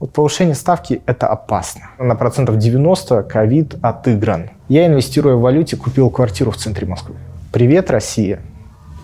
[0.00, 1.90] Вот повышение ставки– это опасно.
[1.98, 4.50] На процентов 90 ковид отыгран.
[4.68, 7.16] Я, инвестируя в валюте, купил квартиру в центре Москвы.
[7.52, 8.38] Привет, Россия.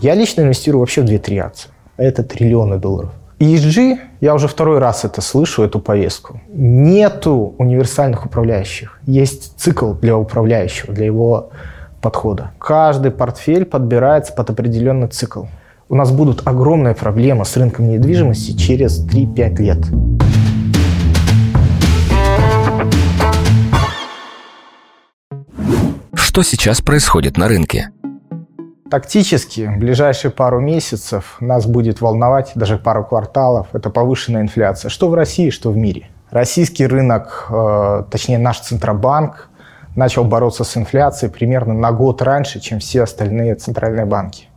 [0.01, 1.71] Я лично инвестирую вообще в 2-3 акции.
[1.97, 3.11] Это триллионы долларов.
[3.41, 6.41] ESG, я уже второй раз это слышу, эту повестку.
[6.53, 9.01] Нету универсальных управляющих.
[9.05, 11.51] Есть цикл для управляющего, для его
[12.03, 12.53] подхода.
[12.61, 15.47] Каждый портфель подбирается под определенный цикл.
[15.89, 19.79] У нас будут огромные проблемы с рынком недвижимости через 3-5 лет.
[26.35, 27.91] Что сейчас происходит на рынке?
[28.91, 34.89] Тактически в ближайшие пару месяцев нас будет волновать, даже пару кварталов, это повышенная инфляция.
[34.89, 36.09] Что в России, что в мире.
[36.33, 39.49] Российский рынок, э, точнее наш Центробанк,
[39.95, 44.49] начал бороться с инфляцией примерно на год раньше, чем все остальные центральные банки.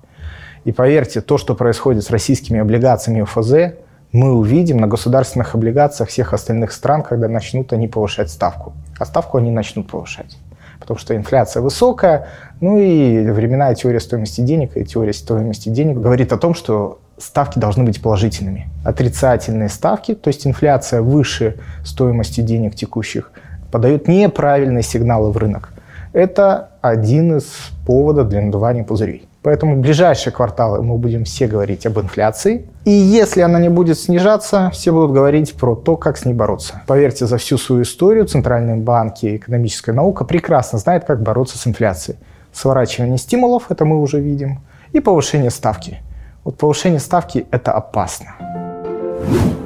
[0.66, 3.78] И поверьте, то, что происходит с российскими облигациями ОФЗ,
[4.12, 8.74] мы увидим на государственных облигациях всех остальных стран, когда начнут они повышать ставку.
[8.98, 10.40] А ставку они начнут повышать
[10.88, 12.28] потому что инфляция высокая.
[12.62, 17.60] Ну и временная теория стоимости денег и теория стоимости денег говорит о том, что ставки
[17.60, 18.70] должны быть положительными.
[18.86, 23.32] Отрицательные ставки, то есть инфляция выше стоимости денег текущих,
[23.70, 25.74] подают неправильные сигналы в рынок.
[26.14, 27.52] Это один из
[27.86, 29.27] поводов для надувания пузырей.
[29.48, 32.66] Поэтому в ближайшие кварталы мы будем все говорить об инфляции.
[32.84, 36.82] И если она не будет снижаться, все будут говорить про то, как с ней бороться.
[36.86, 41.66] Поверьте, за всю свою историю центральные банки и экономическая наука прекрасно знают, как бороться с
[41.66, 42.20] инфляцией.
[42.52, 44.60] Сворачивание стимулов, это мы уже видим,
[44.92, 46.00] и повышение ставки.
[46.44, 48.36] Вот повышение ставки– это опасно.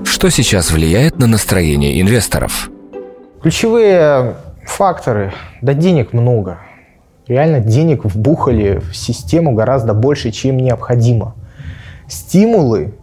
[0.04, 2.70] Что сейчас влияет на настроение инвесторов?
[3.42, 5.34] Ключевые факторы.
[5.64, 6.60] Да денег много–
[7.32, 11.34] реально денег вбухали в систему гораздо больше, чем необходимо.
[12.10, 12.94] Стимулы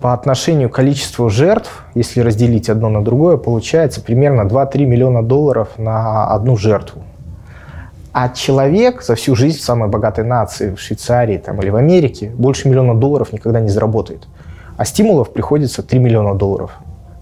[0.00, 5.68] по отношению к количеству жертв, если разделить одно на другое, получается примерно 2-3 миллиона долларов
[5.78, 7.02] на одну жертву.
[8.12, 12.30] А человек за всю жизнь в самой богатой нации, в Швейцарии там, или в Америке,
[12.34, 14.28] больше миллиона долларов никогда не заработает.
[14.76, 16.72] А стимулов приходится 3 миллиона долларов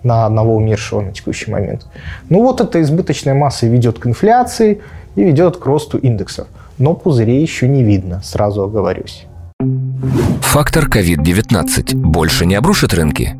[0.03, 1.87] на одного умершего на текущий момент.
[2.31, 4.81] Ну вот эта избыточная масса ведет к инфляции–
[5.17, 6.47] и ведет к росту индексов.
[6.79, 9.27] Но пузырей еще не видно, сразу оговорюсь.
[10.41, 13.37] Фактор COVID-19 больше не обрушит рынки?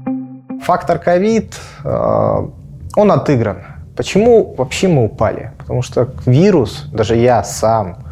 [0.63, 1.55] Фактор COVID,
[1.85, 2.49] э,
[2.97, 3.59] он отыгран.
[3.97, 5.53] Почему вообще мы упали?
[5.59, 8.05] Потому что вирус, даже я сам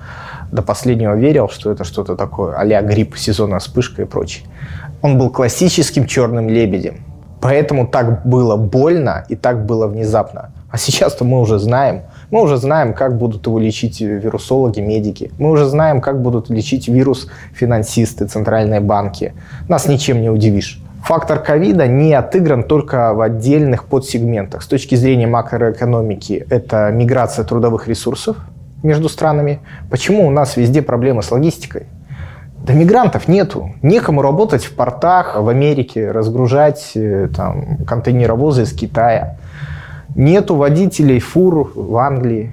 [0.50, 4.46] до последнего верил, что это что-то такое, а грипп, сезонная вспышка и прочее.
[5.02, 7.04] Он был классическим черным лебедем.
[7.40, 10.50] Поэтому так было больно и так было внезапно.
[10.70, 15.30] А сейчас-то мы уже знаем, мы уже знаем, как будут его лечить вирусологи, медики.
[15.38, 19.32] Мы уже знаем, как будут лечить вирус финансисты, центральные банки.
[19.68, 20.82] Нас ничем не удивишь.
[21.04, 24.62] Фактор ковида не отыгран только в отдельных подсегментах.
[24.62, 28.36] С точки зрения макроэкономики это миграция трудовых ресурсов
[28.82, 29.60] между странами.
[29.90, 31.86] Почему у нас везде проблемы с логистикой?
[32.62, 33.70] Да мигрантов нету.
[33.80, 39.38] Некому работать в портах в Америке, разгружать э, там, контейнеровозы из Китая.
[40.18, 42.52] Нету водителей фур в Англии.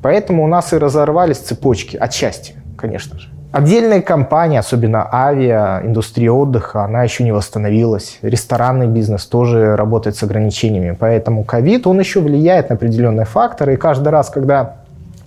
[0.00, 3.30] Поэтому у нас и разорвались цепочки, отчасти, конечно же.
[3.50, 8.18] Отдельные компании, особенно авиа, индустрия отдыха, она еще не восстановилась.
[8.22, 10.96] Ресторанный бизнес тоже работает с ограничениями.
[10.96, 13.74] Поэтому ковид, он еще влияет на определенные факторы.
[13.74, 14.76] И каждый раз, когда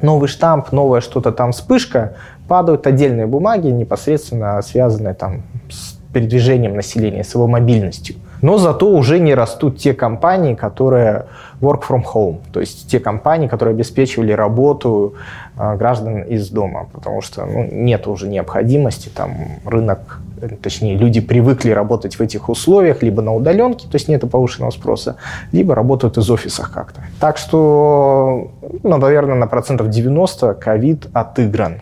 [0.01, 2.13] новый штамп, новая что-то там вспышка,
[2.47, 8.15] падают отдельные бумаги, непосредственно связанные там с передвижением населения, с его мобильностью.
[8.41, 11.25] Но зато уже не растут те компании, которые
[11.61, 15.15] work from home, то есть те компании, которые обеспечивали работу
[15.57, 19.31] э, граждан из дома, потому что ну, нет уже необходимости, там
[19.65, 20.19] рынок,
[20.61, 25.15] точнее люди привыкли работать в этих условиях, либо на удаленке, то есть нет повышенного спроса,
[25.51, 27.01] либо работают из офисах как-то.
[27.19, 28.51] Так что,
[28.83, 31.81] ну, наверное, на процентов 90 ковид отыгран.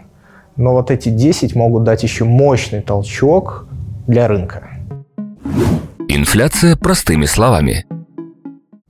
[0.56, 3.68] Но вот эти 10 могут дать еще мощный толчок
[4.08, 4.75] для рынка.
[6.18, 7.86] Инфляция простыми словами.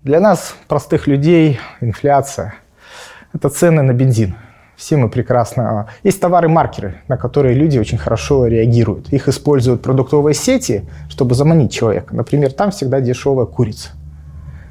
[0.04, 2.54] Для нас, простых людей, инфляция–
[3.34, 4.36] это цены на бензин.
[4.76, 5.90] Все мы прекрасно...
[6.04, 9.12] Есть товары-маркеры, на которые люди очень хорошо реагируют.
[9.12, 12.16] Их используют продуктовые сети, чтобы заманить человека.
[12.16, 13.90] Например, там всегда дешевая курица.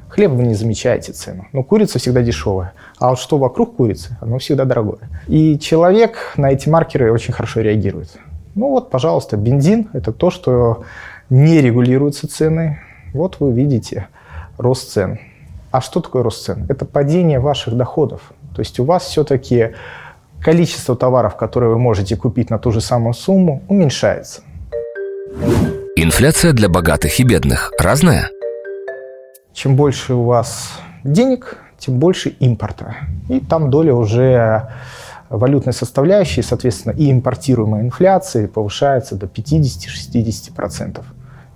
[0.07, 2.71] Хлеб вы не замечаете цену, но курица всегда дешевая.
[2.99, 5.09] А вот что вокруг курицы, оно всегда дорогое.
[5.27, 8.15] И человек на эти маркеры очень хорошо реагирует.
[8.55, 10.85] Ну вот, пожалуйста, бензин– это то, что
[11.29, 12.79] не регулируются цены.
[13.13, 14.07] Вот вы видите
[14.57, 15.19] рост цен.
[15.71, 16.65] А что такое рост цен?
[16.69, 18.33] Это падение ваших доходов.
[18.55, 19.71] То есть у вас все-таки
[20.41, 24.41] количество товаров, которые вы можете купить на ту же самую сумму, уменьшается.
[25.97, 28.29] Инфляция для богатых и бедных разная?
[29.55, 30.73] чем больше у вас
[31.03, 32.95] денег, тем больше импорта.
[33.29, 34.69] И там доля уже
[35.29, 41.03] валютной составляющей, соответственно, и импортируемой инфляции повышается до 50-60%.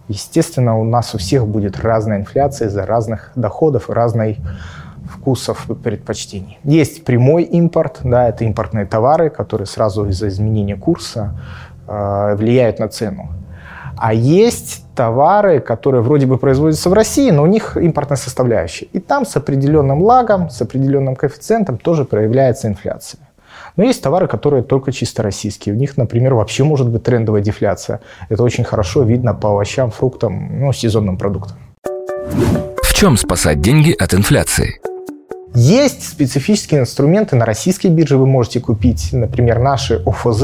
[0.07, 4.39] Естественно, у нас у всех будет разная инфляция из-за разных доходов разной
[5.07, 6.59] вкусов и предпочтений.
[6.63, 11.39] Есть прямой импорт, да, это импортные товары, которые сразу из-за изменения курса
[11.87, 13.29] э, влияют на цену.
[13.97, 18.85] А есть товары, которые вроде бы производятся в России, но у них импортная составляющая.
[18.85, 23.28] И там с определенным лагом, с определенным коэффициентом тоже проявляется инфляция.
[23.79, 25.73] Но есть товары, которые только чисто российские.
[25.73, 28.01] У них, например, вообще может быть трендовая дефляция.
[28.27, 31.57] Это очень хорошо видно по овощам, фруктам, ну, сезонным продуктам.
[32.83, 34.81] В чем спасать деньги от инфляции?
[35.55, 38.17] Есть специфические инструменты на российской бирже.
[38.17, 40.43] Вы можете купить, например, наши ОФЗ.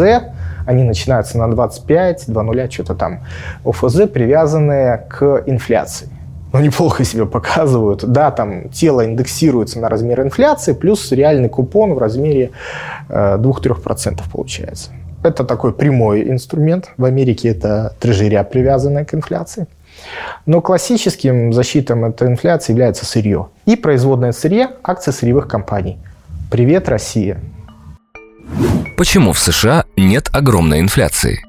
[0.66, 3.26] Они начинаются на 25, 2 что-то там.
[3.66, 6.08] ОФЗ, привязанные к инфляции.
[6.56, 8.06] Но неплохо себя показывают.
[8.06, 12.52] Да, там тело индексируется на размер инфляции, плюс реальный купон в размере
[13.10, 14.92] э, 2-3% получается.
[15.22, 16.92] Это такой прямой инструмент.
[16.96, 19.68] В Америке это трежеря, привязанная к инфляции.
[20.46, 23.50] Но классическим защитом от инфляции является сырье.
[23.66, 25.98] И производное сырье– акции сырьевых компаний.
[26.50, 27.38] Привет, Россия!
[28.96, 31.44] Почему в США нет огромной инфляции?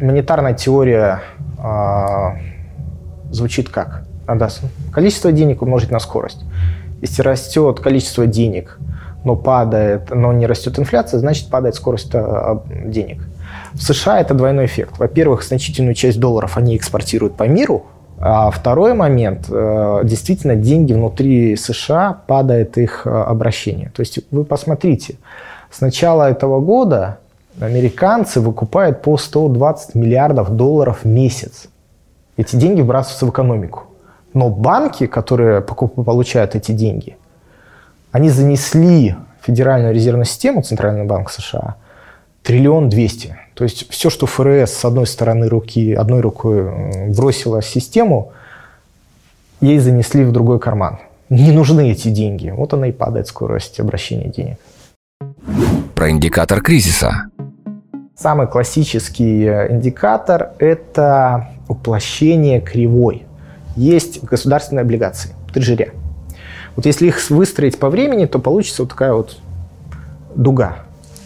[0.00, 1.22] Монетарная теория
[1.62, 4.07] э, звучит как?
[4.28, 4.50] Надо
[4.92, 6.44] количество денег умножить на скорость.
[7.00, 8.78] Если растет количество денег,
[9.24, 13.22] но падает, но не растет инфляция, значит падает скорость э, денег.
[13.72, 14.98] В США это двойной эффект.
[14.98, 17.86] Во-первых, значительную часть долларов они экспортируют по миру,
[18.18, 23.90] а второй момент, э, действительно, деньги внутри США падает их э, обращение.
[23.94, 25.16] То есть вы посмотрите,
[25.70, 27.18] с начала этого года
[27.60, 31.68] американцы выкупают по 120 миллиардов долларов в месяц.
[32.36, 33.87] Эти деньги вбрасываются в экономику.
[34.38, 37.16] Но банки, которые получают эти деньги,
[38.12, 41.74] они занесли Федеральную резервную систему, Центральный банк США,
[42.44, 43.36] триллион двести.
[43.54, 48.30] То есть все, что ФРС с одной стороны руки, одной рукой бросила в систему,
[49.60, 51.00] ей занесли в другой карман.
[51.30, 52.50] Не нужны эти деньги.
[52.50, 54.58] Вот она и падает скорость обращения денег.
[55.96, 57.24] Про индикатор кризиса.
[58.14, 63.27] Самый классический э, индикатор– это уплощение кривой.
[63.78, 65.90] Есть государственные облигации, трежеря.
[66.74, 69.38] Вот если их выстроить по времени, то получится вот такая вот
[70.34, 70.78] дуга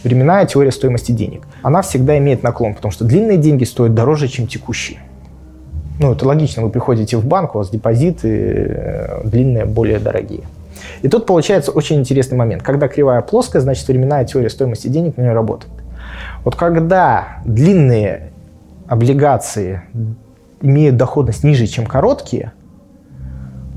[0.05, 1.43] временная теория стоимости денег.
[1.63, 4.99] Она всегда имеет наклон, потому что длинные деньги стоят дороже, чем текущие.
[5.99, 10.43] Ну, это логично, вы приходите в банк, у вас депозиты э, длинные, более дорогие.
[11.03, 12.63] И тут получается очень интересный момент.
[12.63, 15.73] Когда кривая плоская, значит временная теория стоимости денег на нее работает.
[16.45, 18.33] Вот когда длинные
[18.89, 19.83] облигации
[20.63, 22.53] имеют доходность ниже, чем короткие,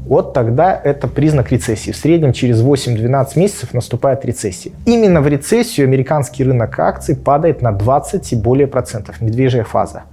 [0.06, 1.92] вот тогда это признак рецессии.
[1.92, 4.72] В среднем через 8-12 месяцев наступает рецессия.
[4.86, 9.20] Именно в рецессию американский рынок акций падает на 20 и более процентов.
[9.20, 10.04] Медвежья фаза.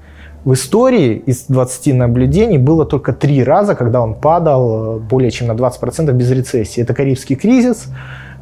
[0.45, 5.49] В истории из 20 наблюдений было только три раза, когда он падал э, более чем
[5.49, 6.83] на 20% без рецессии.
[6.83, 7.87] Это Карибский кризис,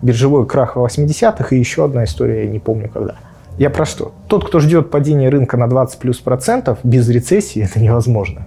[0.01, 3.17] биржевой крах в 80-х и еще одна история, я не помню когда.
[3.61, 4.15] Я про что?
[4.27, 8.47] Тот, кто ждет падения рынка на 20 плюс процентов без рецессии, это невозможно.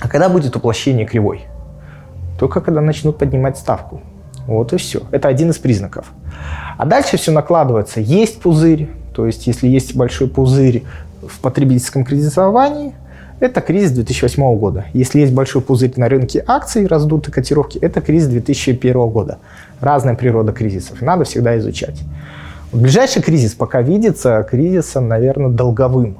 [0.00, 1.46] А когда будет уплощение кривой?
[2.42, 4.00] только когда начнут поднимать ставку.
[4.48, 5.02] Вот и все.
[5.12, 6.12] Это один из признаков.
[6.76, 8.00] А дальше все накладывается.
[8.00, 10.82] Есть пузырь, то есть если есть большой пузырь
[11.22, 12.94] в потребительском кредитовании,
[13.38, 14.86] это кризис 2008 года.
[14.92, 19.38] Если есть большой пузырь на рынке акций, раздутые котировки, это кризис 2001 года.
[19.80, 21.00] Разная природа кризисов.
[21.00, 22.02] Надо всегда изучать.
[22.72, 26.14] Ближайший кризис пока видится кризисом, наверное, долговым.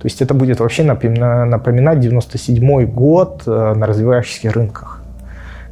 [0.00, 4.98] То есть это будет вообще напоминать 97 год э, на развивающихся рынках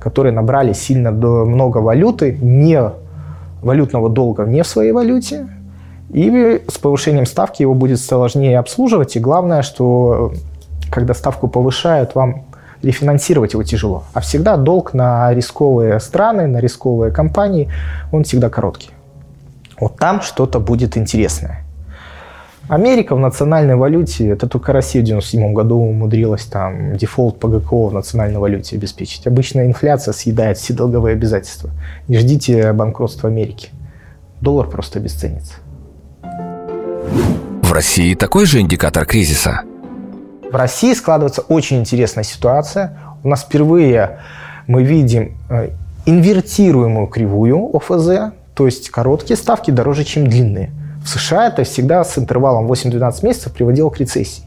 [0.06, 2.80] которые набрали сильно много валюты, не
[3.60, 5.48] валютного долга не в своей валюте,
[6.10, 9.16] и с повышением ставки его будет сложнее обслуживать.
[9.16, 10.32] И главное, что
[10.92, 12.44] когда ставку повышают, вам
[12.82, 14.04] рефинансировать его тяжело.
[14.12, 17.68] А всегда долг на рисковые страны, на рисковые компании,
[18.12, 18.90] он всегда короткий.
[19.78, 21.66] Вот там что-то будет интересное.
[22.68, 27.88] Америка в национальной валюте, это только Россия в 97 году умудрилась там дефолт по ГКО
[27.88, 29.26] в национальной валюте обеспечить.
[29.26, 31.70] Обычная инфляция съедает все долговые обязательства.
[32.08, 33.68] Не ждите банкротства Америки.
[34.40, 35.54] Доллар просто обесценится.
[37.62, 39.60] В России такой же индикатор кризиса?
[40.50, 42.98] В России складывается очень интересная ситуация.
[43.22, 44.18] У нас впервые
[44.66, 45.70] мы видим э,
[46.04, 50.70] инвертируемую кривую ОФЗ, то есть короткие ставки дороже, чем длинные–
[51.06, 54.42] в США это всегда с интервалом 8-12 месяцев приводило к рецессии.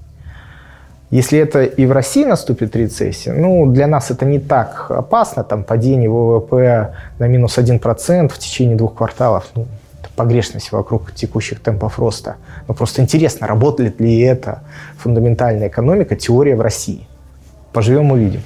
[1.09, 5.63] Если это и в России наступит рецессия, ну, для нас это не так опасно, там
[5.63, 9.67] падение ВВП на минус 1% в течение двух кварталов, ну,
[10.01, 12.35] это погрешность вокруг текущих темпов роста.
[12.67, 14.59] Но просто интересно, работает ли это
[14.97, 17.07] фундаментальная экономика, теория в России.
[17.71, 18.41] Поживем, увидим.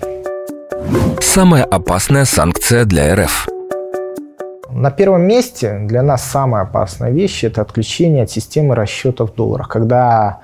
[1.20, 3.48] Самая опасная санкция для РФ.
[4.74, 9.68] На первом месте для нас самая опасная вещь– это отключение от системы расчетов в долларах,
[9.70, 10.40] когда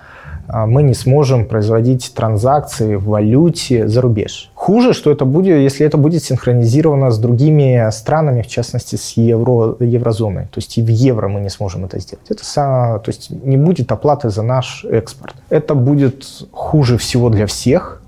[0.47, 4.51] а, мы не сможем производить транзакции в валюте за рубеж.
[4.53, 9.75] Хуже, что это будет, если это будет синхронизировано с другими странами, в частности с евро,
[9.79, 10.43] еврозоной.
[10.43, 12.25] То есть и в евро мы не сможем это сделать.
[12.29, 15.35] Это, то есть не будет оплаты за наш экспорт.
[15.49, 18.03] Это будет хуже всего для всех,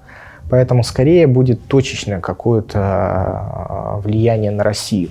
[0.52, 5.10] поэтому скорее будет точечное какое-то а, влияние на Россию.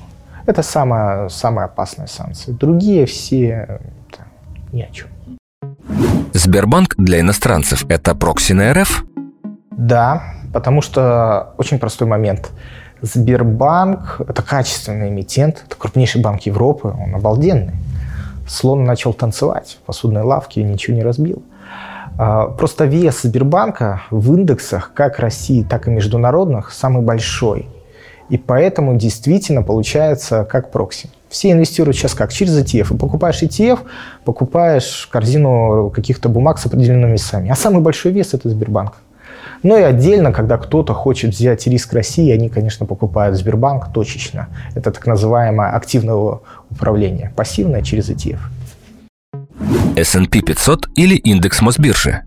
[0.50, 2.52] Это самая, самая опасная санкция.
[2.52, 3.78] Другие все
[4.10, 4.24] да,
[4.72, 5.06] ни о чем.
[6.32, 9.04] Сбербанк для иностранцев– это прокси на РФ?
[9.70, 12.50] Да, потому что очень простой момент.
[13.00, 17.74] Сбербанк– это качественный эмитент, это крупнейший банк Европы, он обалденный.
[18.48, 21.44] Слон начал танцевать в посудной лавке и ничего не разбил.
[22.18, 27.68] А, просто вес Сбербанка в индексах как России, так и международных самый большой.
[28.30, 31.10] И поэтому действительно получается как прокси.
[31.28, 32.32] Все инвестируют сейчас как?
[32.32, 32.94] Через ETF.
[32.94, 33.80] И покупаешь ETF,
[34.24, 37.50] покупаешь корзину каких-то бумаг с определенными весами.
[37.50, 38.94] А самый большой вес– это Сбербанк.
[39.62, 44.48] Ну и отдельно, когда кто-то хочет взять риск России, они, конечно, покупают Сбербанк точечно.
[44.74, 46.38] Это так называемое активное
[46.70, 47.32] управление.
[47.36, 48.38] Пассивное через ETF.
[49.96, 52.22] S&P 500 или индекс Мосбиржи?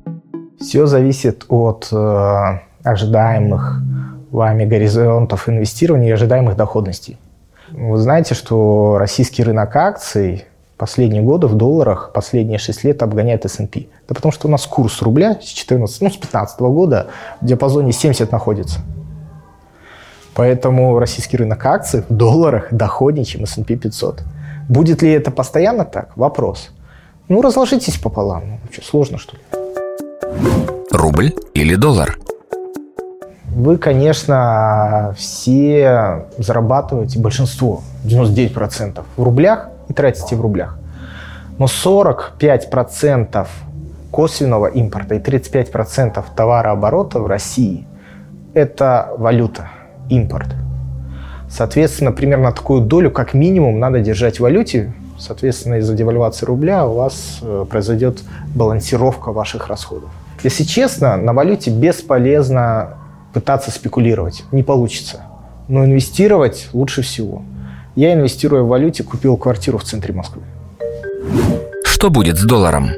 [0.60, 3.81] Все зависит от э, ожидаемых
[4.33, 7.17] вами горизонтов инвестирования и ожидаемых доходностей.
[7.71, 13.87] Вы знаете, что российский рынок акций последние годы в долларах последние 6 лет обгоняет S&P.
[14.07, 17.07] Да потому что у нас курс рубля с 14, ну, с 15 года
[17.41, 18.79] в диапазоне 70 находится.
[20.33, 24.23] Поэтому российский рынок акций в долларах доходнее, чем S&P 500.
[24.67, 26.17] Будет ли это постоянно так?
[26.17, 26.71] Вопрос.
[27.29, 28.43] Ну, разложитесь пополам.
[28.47, 29.41] Ну, что, сложно, что ли?
[30.91, 32.17] Рубль или доллар?
[33.55, 40.79] Вы, конечно, все зарабатываете, большинство, 99% в рублях и тратите в рублях.
[41.60, 43.48] Но 45%
[44.10, 47.86] косвенного импорта и 35% товарооборота в России–
[48.55, 49.67] это валюта,
[50.10, 50.48] импорт.
[51.48, 54.93] Соответственно, примерно такую долю, как минимум, надо держать в валюте.
[55.19, 58.24] Соответственно, из-за девальвации рубля у вас э, произойдет
[58.55, 60.10] балансировка ваших расходов.
[60.41, 62.98] Если честно, на валюте бесполезно
[63.33, 64.43] пытаться спекулировать.
[64.51, 65.23] Не получится.
[65.67, 67.41] Но инвестировать лучше всего.
[67.95, 70.43] Я, инвестируя в валюте, купил квартиру в центре Москвы.
[71.83, 72.89] Что будет с долларом?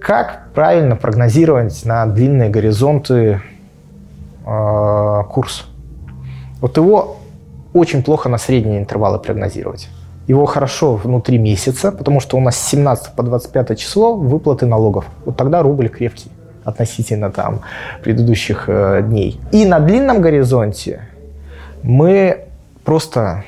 [0.00, 3.40] Как правильно прогнозировать на длинные горизонты
[4.46, 5.66] э, курс?
[6.60, 7.16] Вот его
[7.72, 9.88] очень плохо на средние интервалы прогнозировать.
[10.26, 15.06] Его хорошо внутри месяца, потому что у нас с 17 по 25 число выплаты налогов.
[15.24, 16.30] Вот тогда рубль крепкий
[16.64, 17.60] относительно там
[18.02, 19.40] предыдущих э, дней.
[19.52, 21.02] И на длинном горизонте
[21.82, 22.44] мы
[22.84, 23.44] просто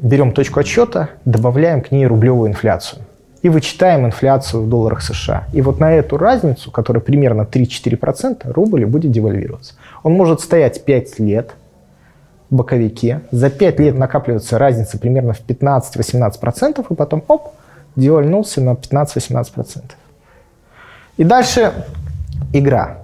[0.00, 3.02] берем точку отсчета, добавляем к ней рублевую инфляцию
[3.42, 5.44] и вычитаем инфляцию в долларах США.
[5.52, 9.74] И вот на эту разницу, которая примерно 3-4%, рубль будет девальвироваться.
[10.02, 11.54] Он может стоять 5 лет
[12.48, 17.52] в боковике, за 5 лет накапливается разница примерно в 15-18%, и потом, оп,
[17.96, 19.82] девальнулся на 15-18%.
[21.16, 21.72] И дальше
[22.52, 22.98] игра.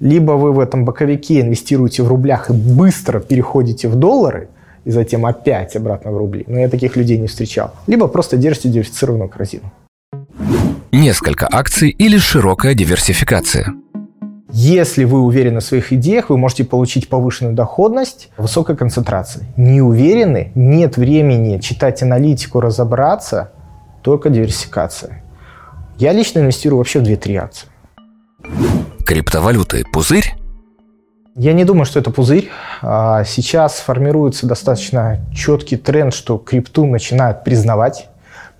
[0.00, 4.48] Либо вы в этом боковике инвестируете в рублях и быстро переходите в доллары,
[4.84, 6.44] и затем опять обратно в рубли.
[6.46, 7.74] Но я таких людей не встречал.
[7.86, 9.70] Либо просто держите диверсифицированную корзину.
[10.90, 13.74] Несколько акций или широкая диверсификация.
[14.52, 19.46] Если вы уверены в своих идеях, вы можете получить повышенную доходность высокой концентрации.
[19.56, 23.52] Не уверены, нет времени читать аналитику, разобраться,
[24.02, 25.22] только диверсификация.
[25.98, 27.68] Я лично инвестирую вообще в 2-3 акции.
[29.06, 30.34] Криптовалюты– пузырь?
[31.36, 32.50] Я не думаю, что это пузырь.
[32.82, 38.08] А, сейчас формируется достаточно четкий тренд, что крипту начинают признавать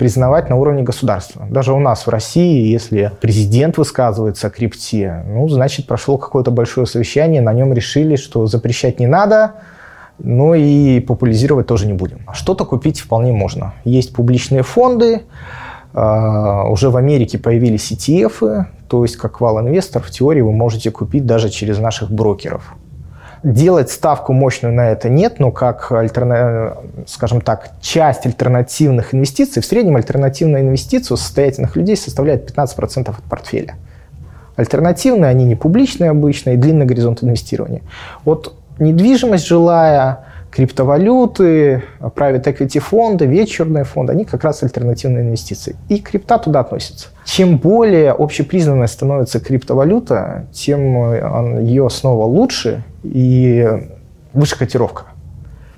[0.00, 1.46] признавать на уровне государства.
[1.50, 6.87] Даже у нас в России, если президент высказывается о крипте, ну, значит, прошло какое-то большое
[6.87, 9.56] совещание, на нем решили, что запрещать не надо,
[10.18, 12.20] но и популяризировать тоже не будем.
[12.32, 13.75] Что-то купить вполне можно.
[13.84, 20.40] Есть публичные фонды, а, уже в Америке появились ETF, то есть как вал-инвестор в теории
[20.40, 22.75] вы можете купить даже через наших брокеров.
[23.42, 26.76] Делать ставку мощную на это нет, но как, альтерна...
[27.06, 33.23] скажем так, часть альтернативных инвестиций, в среднем альтернативная инвестиция у состоятельных людей составляет 15% от
[33.23, 33.76] портфеля.
[34.56, 37.80] Альтернативные, они не публичные обычно, и длинный горизонт инвестирования.
[38.26, 45.76] Вот недвижимость жилая, криптовалюты, private equity фонды, вечерные фонды, они как раз альтернативные инвестиции.
[45.88, 47.09] И крипта туда относится.
[47.25, 53.66] Чем более общепризнанной становится криптовалюта, тем ее снова лучше и
[54.33, 55.04] выше котировка.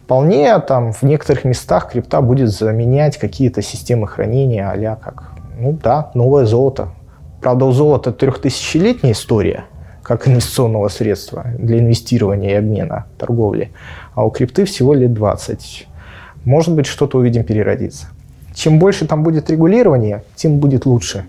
[0.04, 6.10] Вполне там в некоторых местах крипта будет заменять какие-то системы хранения а как, ну да,
[6.14, 6.88] новое золото.
[7.40, 9.64] Правда, у золота трехтысячелетняя история,
[10.02, 13.70] как инвестиционного средства для инвестирования и обмена, торговли.
[14.14, 15.88] А у крипты всего лет 20.
[16.44, 18.06] Может быть, что-то увидим переродиться.
[18.54, 21.24] Чем больше там будет регулирования, тем будет лучше.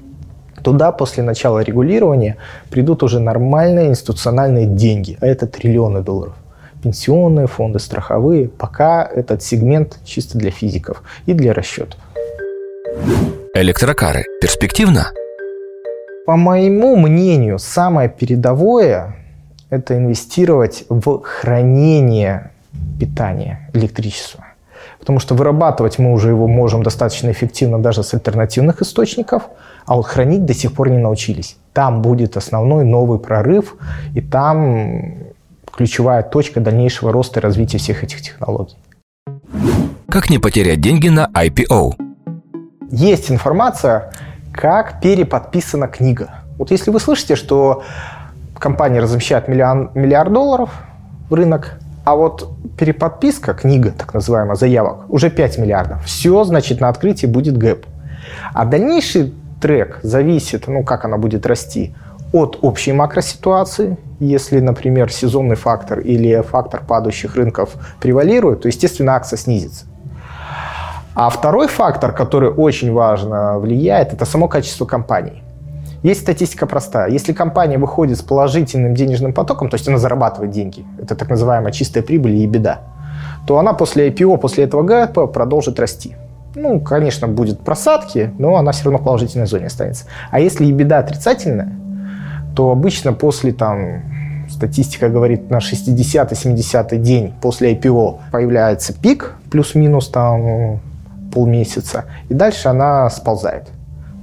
[0.61, 2.37] Туда после начала регулирования
[2.69, 6.35] придут уже нормальные институциональные деньги, а это триллионы долларов
[6.83, 8.49] пенсионные фонды, страховые.
[8.49, 11.99] Пока этот сегмент чисто для физиков и для расчетов.
[13.55, 15.11] Электрокары перспективно?
[16.25, 19.17] По моему мнению, самое передовое–
[19.69, 22.51] это инвестировать в хранение
[22.97, 24.45] питания электричества.
[24.99, 29.43] Потому что вырабатывать мы уже его можем достаточно эффективно даже с альтернативных источников,
[29.85, 31.57] а вот хранить до сих пор не научились.
[31.73, 33.75] Там будет основной новый прорыв,
[34.15, 35.15] и там
[35.75, 38.77] ключевая точка дальнейшего роста и развития всех этих технологий.
[40.07, 41.95] Как не потерять деньги на IPO?
[42.91, 44.13] Есть информация,
[44.53, 46.29] как переподписана книга.
[46.57, 47.83] Вот если вы слышите, что
[48.57, 50.69] компания размещает миллион, миллиард долларов
[51.29, 56.05] в рынок, а вот переподписка, книга, так называемая, заявок, уже 5 миллиардов.
[56.05, 57.85] Все, значит, на открытии будет гэп.
[58.53, 61.95] А дальнейший трек зависит, ну, как она будет расти,
[62.33, 63.97] от общей макроситуации.
[64.19, 69.85] Если, например, сезонный фактор или фактор падающих рынков превалирует, то, естественно, акция снизится.
[71.15, 75.43] А второй фактор, который очень важно влияет, это само качество компании.
[76.01, 77.09] Есть статистика простая.
[77.09, 81.71] Если компания выходит с положительным денежным потоком, то есть она зарабатывает деньги, это так называемая
[81.71, 82.81] чистая прибыль и беда,
[83.47, 86.15] то она после IPO, после этого гэпа продолжит расти.
[86.55, 90.05] Ну, конечно, будет просадки, но она все равно в положительной зоне останется.
[90.29, 91.73] А если и беда отрицательная,
[92.55, 94.01] то обычно после там
[94.49, 100.79] статистика говорит на 60-70 день после IPO появляется пик, плюс-минус там
[101.33, 103.69] полмесяца, и дальше она сползает.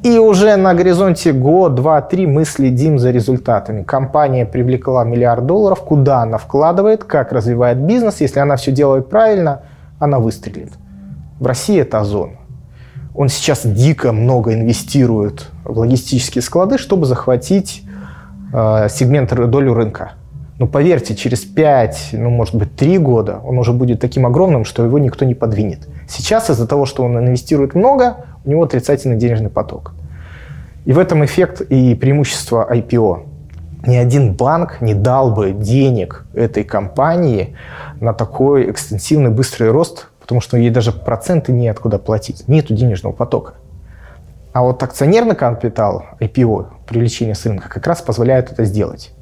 [0.02, 3.82] И уже на горизонте год, два, три мы следим за результатами.
[3.82, 8.22] Компания привлекла миллиард долларов, куда она вкладывает, как развивает бизнес.
[8.22, 9.60] Если она все делает правильно,
[9.98, 10.72] она выстрелит.
[11.38, 12.38] В России это Озон.
[13.14, 17.82] Он сейчас дико много инвестирует в логистические склады, чтобы захватить
[18.54, 20.12] э, сегмент долю рынка.
[20.58, 24.84] Но поверьте, через 5, ну, может быть, 3 года он уже будет таким огромным, что
[24.84, 25.88] его никто не подвинет.
[26.10, 29.92] Сейчас из-за того, что он инвестирует много, у него отрицательный денежный поток.
[30.84, 33.28] И в этом эффект и преимущество IPO.
[33.86, 37.56] Ни один банк не дал бы денег этой компании
[38.00, 42.48] на такой экстенсивный быстрый рост, потому что ей даже проценты неоткуда платить.
[42.48, 43.54] Нету денежного потока.
[44.52, 49.12] А вот акционерный капитал, IPO, привлечение с рынка, как раз позволяет это сделать.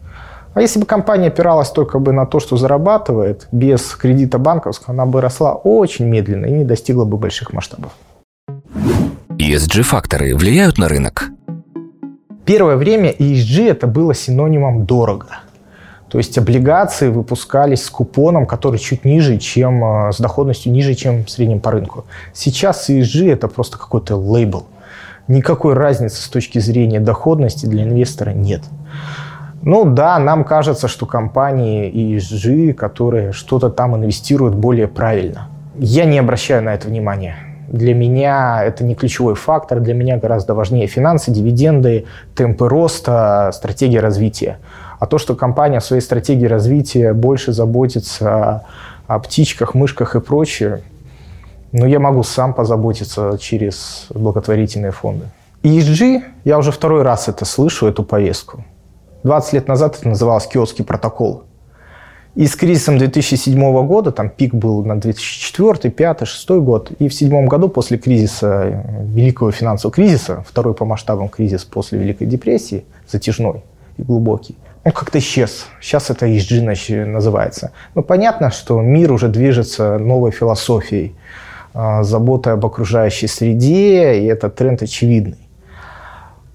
[0.59, 5.07] А если бы компания опиралась только бы на то, что зарабатывает, без кредита банковского, она
[5.07, 7.93] бы росла очень медленно и не достигла бы больших масштабов.
[9.39, 11.31] ESG-факторы влияют на рынок?
[12.45, 15.29] Первое время ESG это было синонимом дорого.
[16.11, 21.25] То есть облигации выпускались с купоном, который чуть ниже, чем э, с доходностью ниже, чем
[21.25, 22.05] в среднем по рынку.
[22.35, 24.67] Сейчас ESG это просто какой-то лейбл–
[25.29, 28.63] никакой разницы с точки зрения доходности для инвестора нет.
[29.63, 35.49] Ну да, нам кажется, что компании ESG, которые что-то там инвестируют более правильно.
[35.77, 37.37] Я не обращаю на это внимания.
[37.69, 44.01] Для меня это не ключевой фактор, для меня гораздо важнее финансы, дивиденды, темпы роста, стратегия
[44.01, 44.59] развития.
[44.99, 48.65] А то, что компания в своей стратегии развития больше заботится
[49.07, 50.81] о птичках, мышках и прочее,
[51.73, 55.27] но я могу сам позаботиться через благотворительные фонды.
[55.63, 58.65] ESG, я уже второй раз это слышу, эту повестку.
[59.29, 61.45] 20 лет назад это называлось Киотский протокол.
[62.35, 67.13] И с кризисом 2007 года, там пик был на 2004, 2005, 2006 год, и в
[67.13, 72.85] 2007 году после кризиса, э, великого финансового кризиса, второй по масштабам кризис после Великой депрессии,
[73.07, 73.63] затяжной
[73.99, 75.67] и глубокий, он как-то исчез.
[75.81, 77.73] Сейчас это ESG называется.
[77.95, 81.15] Но понятно, что мир уже движется новой философией–
[81.75, 85.48] а, заботой об окружающей среде, и этот тренд очевидный.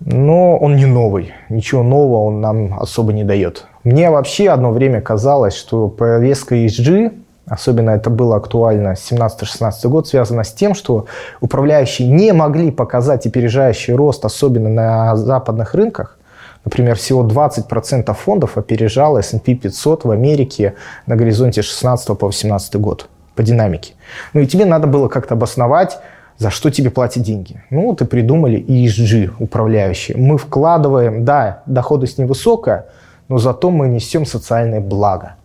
[0.06, 3.68] Но он не новый, ничего нового он нам особо не дает.
[3.84, 7.14] Мне вообще одно время казалось, что повестка ESG,
[7.48, 11.06] особенно это было актуально 17-16 год, связано с тем, что
[11.40, 16.18] управляющие не могли показать опережающий рост, особенно на западных рынках,
[16.66, 23.10] Например, всего 20% фондов опережало S&P 500 в Америке на горизонте 16 по 18 год
[23.36, 23.94] по динамике.
[24.34, 26.00] Ну и тебе надо было как-то обосновать,
[26.38, 27.64] за что тебе платят деньги.
[27.70, 30.18] Ну, вот и придумали ESG, управляющие.
[30.18, 32.88] Мы вкладываем, да, доходность невысокая,
[33.28, 35.36] но зато мы несем социальное благо.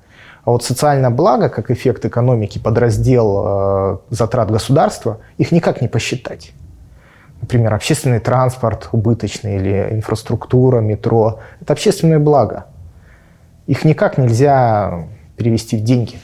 [0.44, 6.52] А вот социальное благо, как эффект экономики, подраздел э, затрат государства, их никак не посчитать.
[7.40, 11.40] Например, общественный транспорт убыточный или инфраструктура, метро.
[11.60, 12.64] Это общественное благо.
[13.66, 16.16] Их никак нельзя перевести в деньги.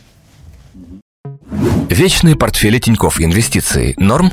[1.88, 3.94] Вечные портфели Тинькофф Инвестиции.
[3.98, 4.32] Норм?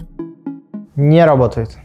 [0.96, 1.78] Не работает.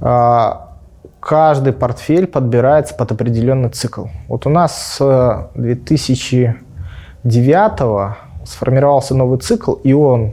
[0.00, 0.72] А,
[1.20, 4.06] каждый портфель подбирается под определенный цикл.
[4.28, 10.32] Вот у нас с 2009 сформировался новый цикл, и он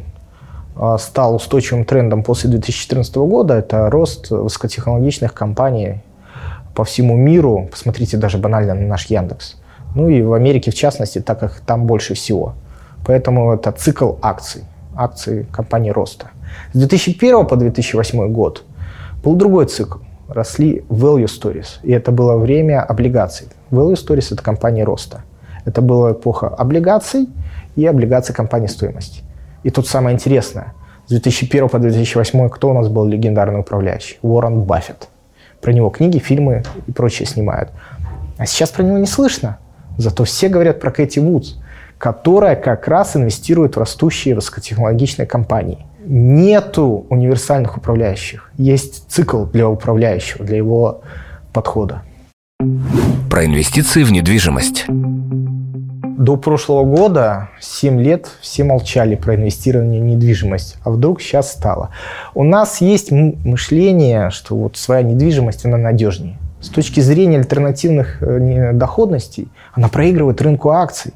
[0.75, 6.01] а, стал устойчивым трендом после 2014 года, это рост высокотехнологичных компаний
[6.73, 7.69] по всему миру.
[7.71, 9.55] Посмотрите даже банально на наш Яндекс.
[9.95, 12.55] Ну и в Америке, в частности, так как там больше всего.
[13.05, 14.63] Поэтому это цикл акций,
[14.95, 16.31] акций компании роста.
[16.73, 18.63] С 2001 по 2008 год
[19.23, 19.99] был другой цикл.
[20.27, 21.79] Росли value stories.
[21.83, 23.47] И это было время облигаций.
[23.71, 25.23] Value stories– это компания роста.
[25.65, 27.29] Это была эпоха облигаций
[27.75, 29.23] и облигаций компании стоимости.
[29.63, 30.73] И тут самое интересное.
[31.07, 34.17] С 2001 по 2008 кто у нас был легендарный управляющий?
[34.21, 35.09] Уоррен Баффет.
[35.61, 37.69] Про него книги, фильмы и прочее снимают.
[38.37, 39.57] А сейчас про него не слышно.
[39.97, 41.55] Зато все говорят про Кэти Вудс,
[41.97, 45.85] которая как раз инвестирует в растущие высокотехнологичные компании.
[46.05, 48.51] Нету универсальных управляющих.
[48.57, 51.01] Есть цикл для управляющего, для его
[51.53, 52.03] подхода.
[53.29, 54.85] Про инвестиции в недвижимость.
[54.87, 61.89] До прошлого года, 7 лет, все молчали про инвестирование в недвижимость, а вдруг сейчас стало.
[62.33, 66.37] У нас есть мышление, что вот своя недвижимость, она надежнее.
[66.61, 71.13] С точки зрения альтернативных э, доходностей, она проигрывает рынку акций.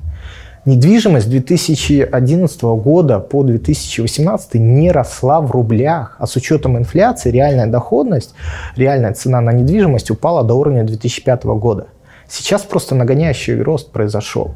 [0.68, 8.36] Недвижимость 2011 года по 2018 не росла в рублях, а с учетом инфляции реальная доходность,
[8.76, 11.88] реальная цена на недвижимость упала до уровня 2005 года.
[12.28, 14.54] Сейчас просто нагоняющий рост произошел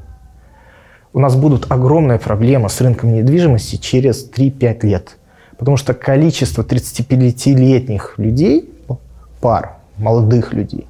[1.14, 5.18] у нас будут огромные проблемы с рынком недвижимости через 3-5 лет.
[5.58, 8.74] Потому что количество 35-летних людей,
[9.42, 10.88] пар, молодых людей,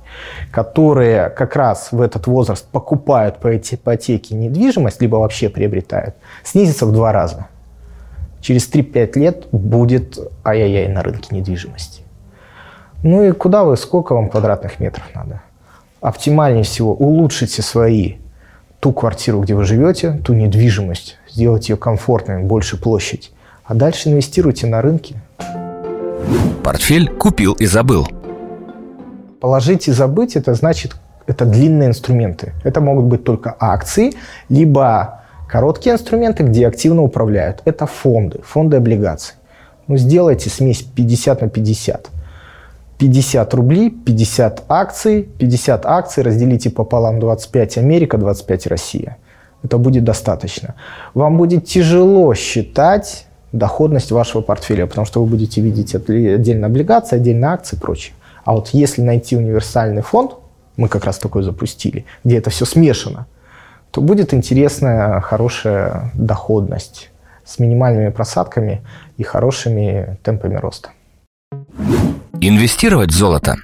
[0.51, 6.91] которые как раз в этот возраст покупают по ипотеке недвижимость, либо вообще приобретают, снизится в
[6.91, 7.47] два раза.
[8.41, 12.01] Через 3-5 лет будет ай-яй-яй на рынке недвижимости.
[13.03, 15.41] Ну и куда вы, сколько вам квадратных метров надо?
[16.01, 18.15] Оптимальнее всего улучшите свои
[18.79, 23.31] ту квартиру, где вы живете, ту недвижимость, сделать ее комфортной, больше площадь.
[23.63, 25.15] А дальше инвестируйте на рынке.
[26.63, 28.07] Портфель купил и забыл.
[29.41, 32.53] Положить и забыть– это значит, это длинные инструменты.
[32.63, 34.13] Это могут быть только акции,
[34.49, 37.63] либо короткие инструменты, где активно управляют.
[37.65, 39.35] Это фонды, фонды облигаций.
[39.87, 42.09] Ну, сделайте смесь 50 на 50.
[42.99, 49.17] 50 рублей, 50 акций, 50 акций разделите пополам 25 Америка, 25 Россия.
[49.63, 50.75] Это будет достаточно.
[51.15, 57.53] Вам будет тяжело считать доходность вашего портфеля, потому что вы будете видеть отдельно облигации, отдельно
[57.53, 58.13] акции и прочее.
[58.43, 60.35] А вот если найти универсальный фонд,
[60.77, 63.27] мы как раз такой запустили, где это все смешано,
[63.91, 67.09] то будет интересная, хорошая доходность
[67.45, 68.81] с минимальными просадками
[69.17, 70.89] и хорошими темпами роста.
[72.39, 73.55] Инвестировать в золото.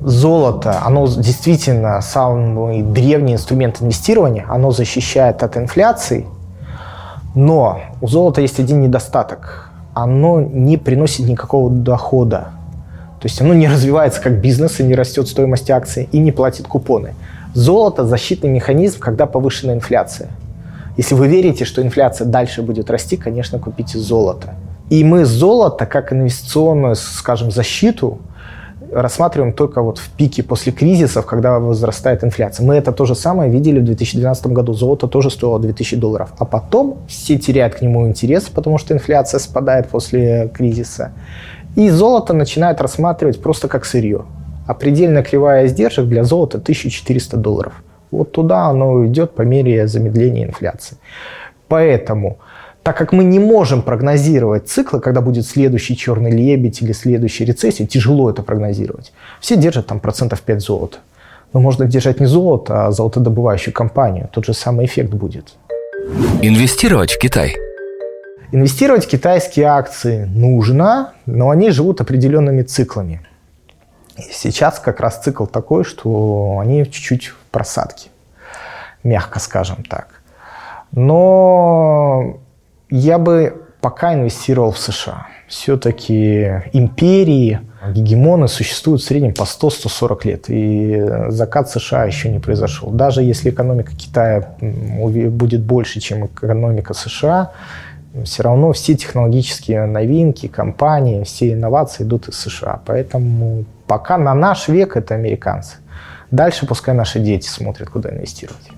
[0.00, 6.26] Золото, оно действительно самый древний инструмент инвестирования, оно защищает от инфляции,
[7.34, 9.70] но у золота есть один недостаток.
[9.94, 12.48] Оно не приносит никакого дохода.
[13.22, 16.66] То есть оно не развивается как бизнес и не растет стоимость акций и не платит
[16.66, 17.14] купоны.
[17.54, 20.30] Золото– защитный механизм, когда повышена инфляция.
[20.96, 24.56] Если вы верите, что инфляция дальше будет расти, конечно, купите золото.
[24.90, 28.18] И мы золото как инвестиционную, скажем, защиту
[28.92, 32.66] рассматриваем только вот в пике после кризисов, когда возрастает инфляция.
[32.66, 34.74] Мы это то же самое видели в 2012 году.
[34.74, 36.32] Золото тоже стоило 2000 долларов.
[36.38, 41.12] А потом все теряют к нему интерес, потому что инфляция спадает после кризиса.
[41.76, 44.24] И золото начинают рассматривать просто как сырье.
[44.66, 47.72] А предельная кривая издержек для золота 1400 долларов.
[48.10, 50.98] Вот туда оно идет по мере замедления инфляции.
[51.68, 52.38] Поэтому
[52.82, 57.86] так как мы не можем прогнозировать циклы, когда будет следующий черный лебедь или следующая рецессия,
[57.86, 59.12] тяжело это прогнозировать.
[59.40, 60.98] Все держат там процентов 5 золота.
[61.52, 64.28] Но можно держать не золото, а золотодобывающую компанию.
[64.32, 65.54] Тот же самый эффект будет.
[66.42, 67.54] Инвестировать в Китай.
[68.54, 73.22] Инвестировать в китайские акции нужно, но они живут определенными циклами.
[74.18, 78.10] И сейчас как раз цикл такой, что они чуть-чуть в просадке,
[79.04, 80.20] мягко скажем так.
[80.90, 82.36] Но
[82.90, 85.28] я бы пока инвестировал в США.
[85.48, 90.44] Все-таки империи, гегемоны существуют в среднем по 100-140 лет.
[90.48, 92.90] И закат США еще не произошел.
[92.90, 97.52] Даже если экономика Китая будет больше, чем экономика США,
[98.24, 102.82] все равно все технологические новинки, компании, все инновации идут из США.
[102.84, 105.76] Поэтому пока на наш век это американцы.
[106.30, 108.70] Дальше пускай наши дети смотрят, куда инвестировать.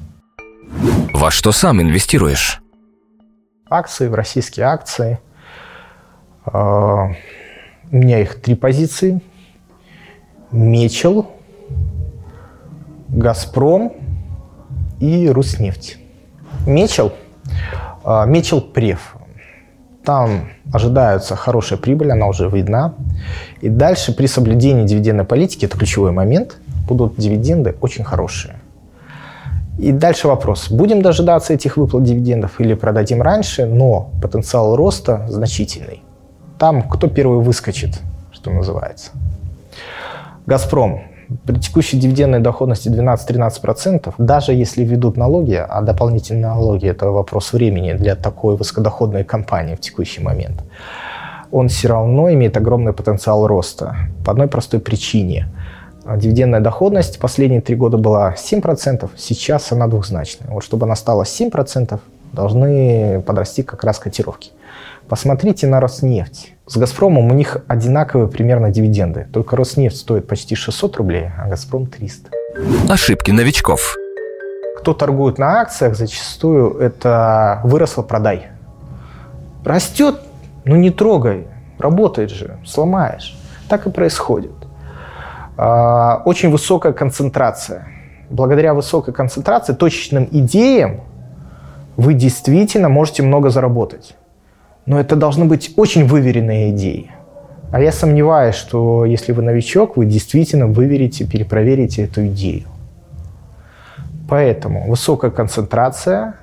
[1.13, 2.61] Во что сам инвестируешь?
[3.69, 5.19] Акции, в российские акции.
[6.45, 7.11] А,
[7.91, 9.21] у меня их три позиции.
[10.51, 11.31] Мечел,
[13.09, 13.93] Газпром
[15.01, 15.99] и Руснефть.
[16.67, 17.13] Мечел,
[18.05, 19.17] а, Мечел Прев.
[20.05, 22.95] Там ожидается хорошая прибыль, она уже видна.
[23.63, 28.57] И дальше при соблюдении дивидендной политики, это ключевой момент, будут дивиденды очень хорошие.
[29.79, 30.71] И дальше вопрос.
[30.71, 36.03] Будем дожидаться этих выплат дивидендов или продадим раньше, но потенциал роста значительный.
[36.59, 38.01] Там кто первый выскочит,
[38.33, 39.11] что называется.
[40.47, 41.01] «Газпром»
[41.47, 47.93] при текущей дивидендной доходности 12-13%, даже если введут налоги, а дополнительные налоги– это вопрос времени
[47.93, 50.63] для такой высокодоходной компании в текущий момент,
[51.51, 55.49] он все равно имеет огромный потенциал роста по одной простой причине.
[56.17, 60.51] Дивидендная доходность последние три года была 7%, сейчас она двухзначная.
[60.51, 61.99] Вот чтобы она стала 7%,
[62.33, 64.51] должны подрасти как раз котировки.
[65.09, 66.54] Посмотрите на Роснефть.
[66.67, 69.27] С «Газпромом» у них одинаковые примерно дивиденды.
[69.31, 72.31] Только «Роснефть» стоит почти 600 рублей, а «Газпром» 300.
[72.89, 73.97] Ошибки новичков.
[74.79, 78.49] Кто торгует на акциях, зачастую это выросло, продай.
[79.63, 80.23] Растет,
[80.65, 81.49] ну не трогай.
[81.79, 83.39] Работает же, сломаешь.
[83.69, 84.53] Так и происходит.
[85.59, 87.89] А, очень высокая концентрация.
[88.31, 91.03] Благодаря высокой концентрации, точечным идеям
[91.99, 94.17] вы действительно можете много заработать.
[94.87, 97.11] Но это должны быть очень выверенные идеи.
[97.73, 102.65] А я сомневаюсь, что если вы новичок, вы действительно выверите, перепроверите эту идею.
[104.29, 106.35] Поэтому высокая концентрация,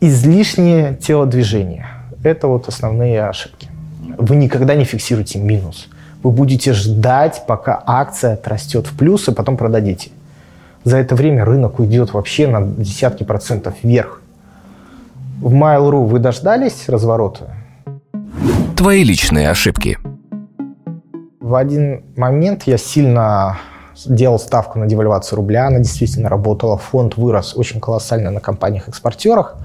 [0.00, 1.86] излишнее телодвижение–
[2.22, 3.68] это вот основные ошибки.
[4.18, 5.88] Вы никогда не фиксируете минус.
[6.22, 10.10] Вы будете ждать, пока акция отрастет в плюс, и потом продадите.
[10.84, 14.21] За это время рынок уйдет вообще на десятки процентов вверх.
[15.42, 17.56] В Mail.ru вы дождались разворота?
[18.76, 19.98] Твои личные ошибки.
[21.40, 23.58] В один момент я сильно
[24.06, 29.56] делал ставку на девальвацию рубля, она действительно работала, фонд вырос очень колоссально на компаниях-экспортерах,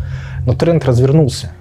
[0.47, 1.51] но тренд развернулся.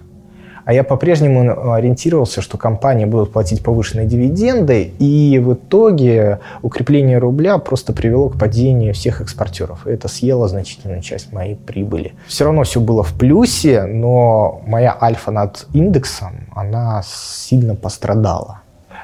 [0.67, 7.59] А я по-прежнему ориентировался, что компании будут платить повышенные дивиденды, и в итоге укрепление рубля
[7.59, 9.87] просто привело к падению всех экспортеров.
[9.87, 12.15] Это съело значительную часть моей прибыли.
[12.27, 18.63] Все равно все было в плюсе, но моя альфа над индексом, она сильно пострадала.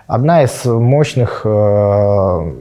[0.09, 2.53] Одна из мощных э,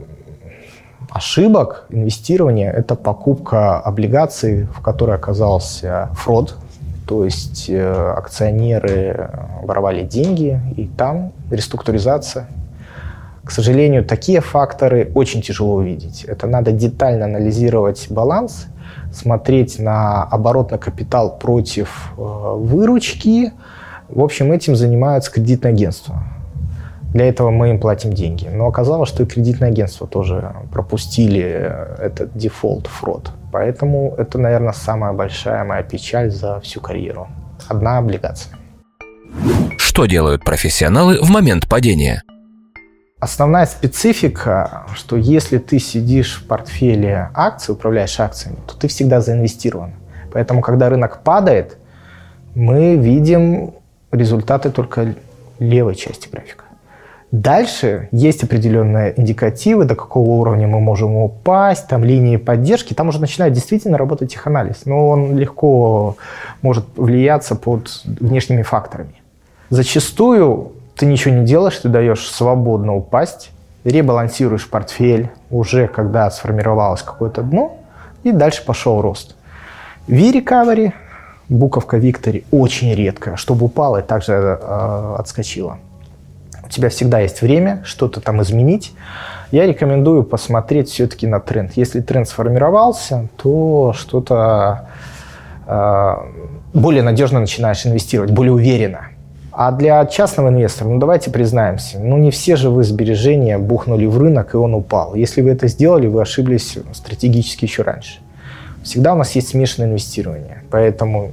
[1.10, 6.54] ошибок инвестирования– это покупка облигаций, в которой оказался фрод,
[7.06, 9.30] то есть э, акционеры
[9.62, 12.48] воровали деньги, и там реструктуризация.
[13.44, 16.24] К сожалению, такие факторы очень тяжело увидеть.
[16.24, 18.66] Это надо детально анализировать баланс,
[19.12, 23.52] смотреть на оборотный капитал против э, выручки.
[24.08, 26.22] В общем, этим занимаются кредитные агентства.
[27.12, 28.48] Для этого мы им платим деньги.
[28.48, 31.42] Но оказалось, что и кредитные агентства тоже пропустили
[31.98, 33.32] этот дефолт, фрод.
[33.52, 37.28] Поэтому это, наверное, самая большая моя печаль за всю карьеру.
[37.68, 38.56] Одна облигация.
[39.76, 42.22] Что делают профессионалы в момент падения?
[43.20, 49.92] Основная специфика, что если ты сидишь в портфеле акций, управляешь акциями, то ты всегда заинвестирован.
[50.32, 51.76] Поэтому, когда рынок падает,
[52.54, 53.74] мы видим
[54.10, 55.14] результаты только
[55.58, 56.61] левой части графика.
[57.32, 63.22] Дальше есть определенные индикативы, до какого уровня мы можем упасть, там линии поддержки, там уже
[63.22, 66.16] начинает действительно работать теханализ, но он легко
[66.60, 69.14] может влияться под внешними факторами.
[69.70, 73.50] Зачастую ты ничего не делаешь, ты даешь свободно упасть,
[73.84, 77.78] ребалансируешь портфель уже когда сформировалось какое-то дно,
[78.24, 79.36] и дальше пошел рост.
[80.06, 80.92] V-recovery,
[81.48, 85.78] буковка Victory, очень редко, чтобы упала и также э, отскочила
[86.72, 88.92] тебя всегда есть время что-то там изменить.
[89.50, 91.72] Я рекомендую посмотреть все-таки на тренд.
[91.76, 94.88] Если тренд сформировался, то что-то
[95.66, 96.14] э,
[96.72, 99.08] более надежно начинаешь инвестировать, более уверенно.
[99.52, 104.18] А для частного инвестора, ну давайте признаемся, ну не все же вы сбережения бухнули в
[104.18, 105.14] рынок, и он упал.
[105.14, 108.20] Если вы это сделали, вы ошиблись стратегически еще раньше.
[108.82, 110.62] Всегда у нас есть смешанное инвестирование.
[110.70, 111.32] Поэтому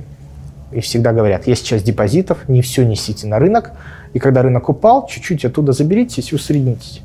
[0.71, 3.71] и всегда говорят, есть часть депозитов, не все несите на рынок,
[4.13, 7.01] и когда рынок упал, чуть-чуть оттуда заберите и усреднитесь.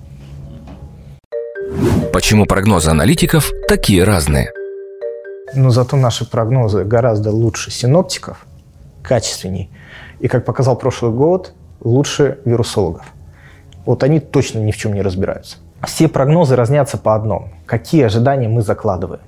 [2.12, 4.50] Почему прогнозы аналитиков такие разные?
[5.54, 8.46] Но зато наши прогнозы гораздо лучше синоптиков,
[9.02, 9.70] качественней–
[10.20, 13.04] и, как показал прошлый год, лучше вирусологов.
[13.84, 15.58] Вот они точно ни в чем не разбираются.
[15.86, 17.50] Все прогнозы разнятся по одному.
[17.66, 19.20] Какие ожидания мы закладываем?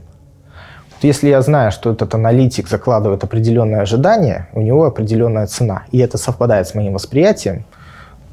[1.03, 6.19] Если я знаю, что этот аналитик закладывает определенное ожидание, у него определенная цена, и это
[6.19, 7.65] совпадает с моим восприятием,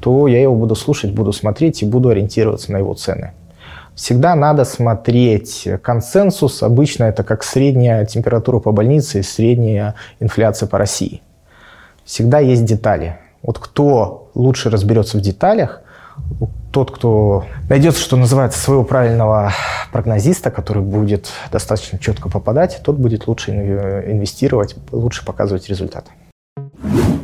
[0.00, 3.32] то я его буду слушать, буду смотреть и буду ориентироваться на его цены.
[3.94, 6.62] Всегда надо смотреть консенсус.
[6.62, 11.22] Обычно это как средняя температура по больнице и средняя инфляция по России–
[12.04, 13.16] всегда есть детали.
[13.42, 15.82] Вот кто лучше разберется в деталях,
[16.72, 19.52] тот, кто найдет, что называется, своего правильного
[19.92, 26.06] прогнозиста, который будет достаточно четко попадать, тот будет лучше инвестировать, лучше показывать результат.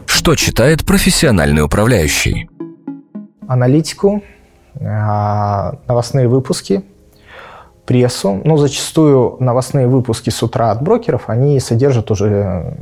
[0.07, 2.49] Что читает профессиональный управляющий?
[3.49, 4.23] Аналитику,
[4.81, 6.85] а, новостные выпуски,
[7.87, 8.41] прессу.
[8.45, 12.77] Но зачастую новостные выпуски с утра от брокеров, они содержат уже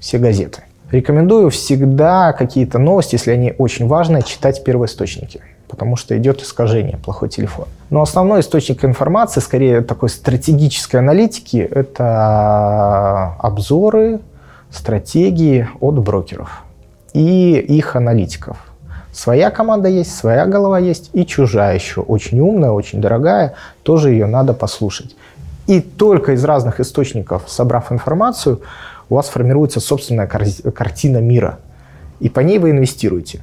[0.00, 0.64] все газеты.
[0.90, 7.28] Рекомендую всегда какие-то новости, если они очень важные, читать первоисточники потому что идет искажение, плохой
[7.28, 7.66] телефон.
[7.90, 14.20] Но основной источник информации, скорее такой стратегической аналитики, это обзоры,
[14.70, 16.62] стратегии от брокеров
[17.12, 18.56] и их аналитиков.
[19.12, 24.26] Своя команда есть, своя голова есть, и чужая еще, очень умная, очень дорогая, тоже ее
[24.26, 25.16] надо послушать.
[25.66, 28.60] И только из разных источников, собрав информацию,
[29.10, 31.58] у вас формируется собственная картина мира,
[32.20, 33.40] и по ней вы инвестируете.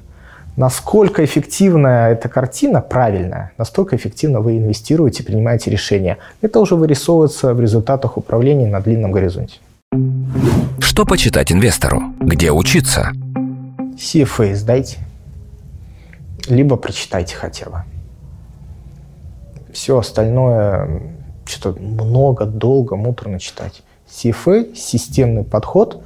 [0.56, 6.18] Насколько эффективная эта картина, правильная, настолько эффективно вы инвестируете, принимаете решения.
[6.42, 9.60] Это уже вырисовывается в результатах управления на длинном горизонте.
[10.80, 12.02] Что почитать инвестору?
[12.20, 13.12] Где учиться?
[13.96, 14.98] CFA сдайте.
[16.48, 17.84] Либо прочитайте хотя бы.
[19.72, 21.04] Все остальное
[21.46, 23.84] что-то много, долго, муторно читать.
[24.10, 26.04] CFA, системный подход.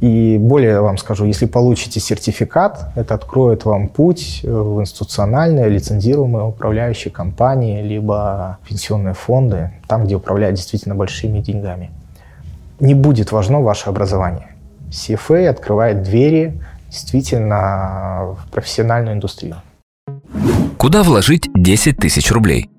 [0.00, 7.10] И более вам скажу, если получите сертификат, это откроет вам путь в институциональные, лицензируемые управляющие
[7.10, 11.90] компании, либо пенсионные фонды, там, где управляют действительно большими деньгами.
[12.78, 14.48] Не будет важно ваше образование.
[14.90, 16.60] CFA открывает двери
[16.90, 19.56] действительно в профессиональную индустрию.
[20.76, 22.70] Куда вложить 10 тысяч рублей?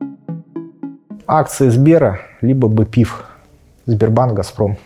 [1.26, 3.26] Акции Сбера, либо БПИФ–
[3.88, 4.78] Сбербанк, Газпром.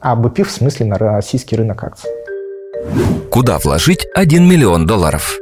[0.00, 2.08] А БПИФ в смысле на российский рынок акций.
[3.28, 5.36] Куда вложить 1 миллион долларов?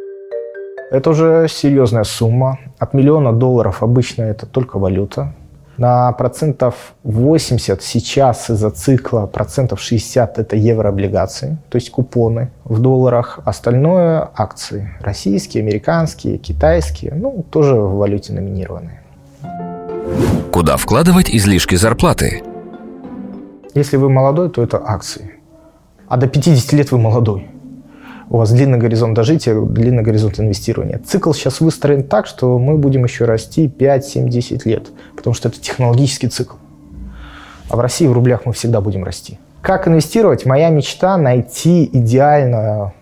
[0.91, 2.59] Это уже серьезная сумма.
[2.79, 5.35] От миллиона долларов обычно это только валюта.
[5.77, 13.41] На процентов 80 сейчас из-за цикла, процентов 60 это еврооблигации, то есть купоны в долларах.
[13.45, 14.89] Остальное акции.
[15.01, 19.01] Российские, американские, китайские, ну, тоже в валюте номинированные.
[20.55, 22.45] Куда вкладывать излишки зарплаты?
[23.75, 25.41] Если вы молодой, то это акции.
[26.07, 27.49] А до 50 лет вы молодой.
[28.31, 31.01] У вас длинный горизонт дожития, длинный горизонт инвестирования.
[31.05, 35.49] Цикл сейчас выстроен так, что мы будем еще расти 5, 7, 10 лет, потому что
[35.49, 36.55] это технологический цикл.
[37.69, 39.41] А в России в рублях мы всегда будем расти.
[39.61, 40.47] Как инвестировать?
[40.47, 42.93] Моя мечта– найти идеально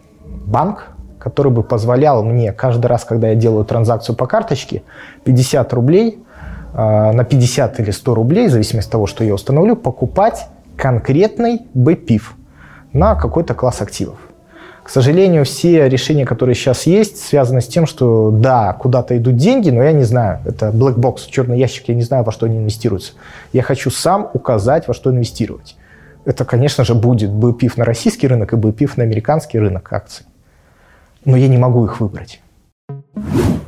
[0.46, 0.86] банк,
[1.18, 4.84] который бы позволял мне каждый раз, когда я делаю транзакцию по карточке,
[5.24, 6.18] 50 рублей–
[6.72, 12.34] на 50 или 100 рублей, в зависимости от того, что я установлю, покупать конкретный БПИФ
[12.92, 14.18] на какой-то класс активов.
[14.82, 19.70] К сожалению, все решения, которые сейчас есть, связаны с тем, что да, куда-то идут деньги,
[19.70, 20.40] но я не знаю.
[20.44, 23.12] Это black box, черный ящик, я не знаю, во что они инвестируются.
[23.52, 25.76] Я хочу сам указать, во что инвестировать.
[26.24, 30.26] Это, конечно же, будет БПИФ на российский рынок и БПИФ на американский рынок акций.
[31.24, 32.40] Но я не могу их выбрать.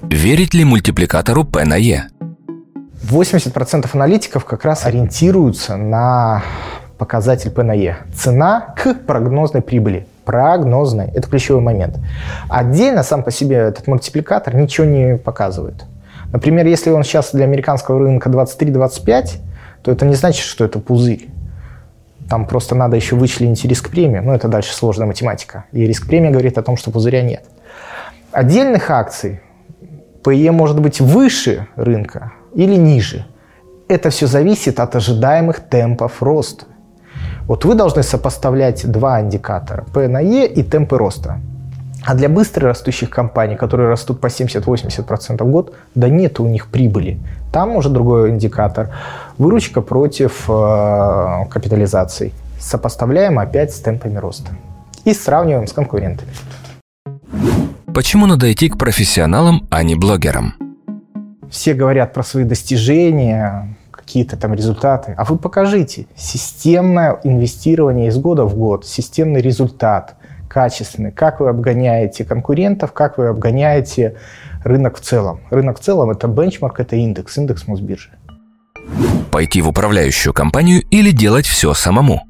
[0.03, 2.09] Верить ли мультипликатору P на E?
[3.11, 6.43] 80% аналитиков как раз ориентируются на
[6.99, 7.97] показатель P на E.
[8.15, 10.07] Цена к прогнозной прибыли.
[10.25, 11.09] Прогнозной.
[11.09, 11.99] Это ключевой момент.
[12.49, 15.85] Отдельно сам по себе этот мультипликатор ничего не показывает.
[16.33, 19.31] Например, если он сейчас для американского рынка 23-25,
[19.83, 21.29] то это не значит, что это пузырь.
[22.29, 24.21] Там просто надо еще вычленить риск премии.
[24.21, 25.65] Но это дальше сложная математика.
[25.73, 27.45] И риск премии говорит о том, что пузыря нет.
[28.33, 29.41] Отдельных акций
[30.25, 33.27] PE может быть выше рынка, или ниже.
[33.89, 36.67] Это все зависит от ожидаемых темпов роста.
[37.47, 41.41] Вот вы должны сопоставлять два индикатора– P на E и темпы роста.
[42.07, 46.67] А для быстро растущих компаний, которые растут по 70-80% в год, да нет у них
[46.67, 47.19] прибыли.
[47.53, 48.91] Там уже другой индикатор.
[49.39, 52.33] Выручка против э, капитализации.
[52.61, 54.51] Сопоставляем опять с темпами роста.
[55.05, 56.31] И сравниваем с конкурентами.
[57.95, 60.55] Почему надо идти к профессионалам, а не блогерам?
[61.55, 65.15] Все говорят про свои достижения, какие-то там результаты.
[65.17, 70.17] А вы покажите системное инвестирование из года в год, системный результат,
[70.49, 71.13] качественный.
[71.13, 74.17] Как вы обгоняете конкурентов, как вы обгоняете
[74.65, 75.43] рынок в целом.
[75.51, 78.11] Рынок в целом– это бенчмарк, это индекс, индекс Мосбиржи.
[79.31, 82.23] Пойти в управляющую компанию или делать все самому?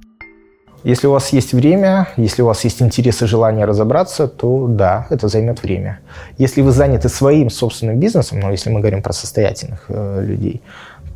[0.85, 5.07] Если у вас есть время, если у вас есть интерес и желание разобраться, то да,
[5.09, 6.01] это займет время.
[6.37, 10.61] Если вы заняты своим собственным бизнесом, ну, если мы говорим про состоятельных э, людей,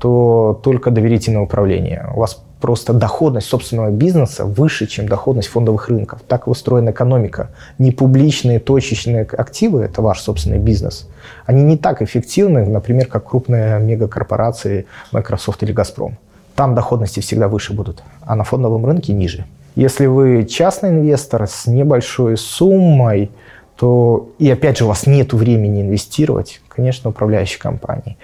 [0.01, 2.09] то только доверительное управление.
[2.15, 6.21] У вас просто доходность собственного бизнеса выше, чем доходность фондовых рынков.
[6.27, 7.51] Так устроена экономика.
[7.79, 11.07] Не публичные точечные активы– это ваш собственный бизнес.
[11.45, 16.17] Они не так эффективны, например, как крупные мегакорпорации Microsoft или Газпром.
[16.55, 19.45] Там доходности всегда выше будут, а на фондовом рынке ниже.
[19.79, 23.31] Если вы частный инвестор с небольшой суммой,
[23.77, 28.17] то и опять же у вас нет времени инвестировать, конечно, управляющей компанией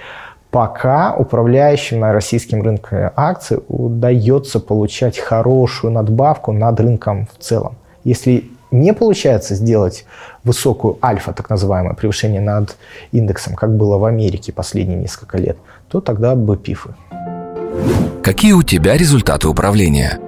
[0.51, 7.75] пока управляющим на российском рынке акций удается получать хорошую надбавку над рынком в целом.
[8.05, 10.07] Если не получается сделать
[10.45, 12.77] высокую альфа, так называемое, превышение над
[13.11, 15.57] индексом, как было в Америке последние несколько лет,
[15.89, 16.95] то тогда бы пифы.
[18.23, 20.21] Какие у тебя результаты управления?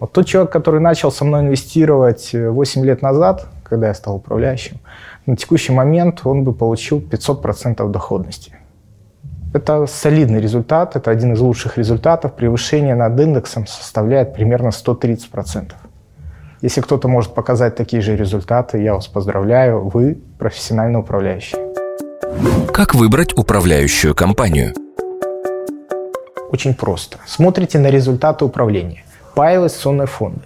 [0.00, 4.78] Вот тот человек, который начал со мной инвестировать 8 лет назад, когда я стал управляющим,
[5.26, 8.54] на текущий момент он бы получил 500% доходности.
[9.52, 12.34] Это солидный результат, это один из лучших результатов.
[12.34, 15.72] Превышение над индексом составляет примерно 130%.
[16.60, 21.56] Если кто-то может показать такие же результаты, я вас поздравляю, вы профессионально управляющий.
[22.72, 24.74] Как выбрать управляющую компанию?
[26.52, 27.18] Очень просто.
[27.26, 29.04] Смотрите на результаты управления.
[29.38, 30.40] Паевые инвестиционные фонды.